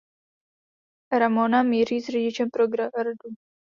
[1.11, 3.29] Ramona míří s řidičem pro gardu.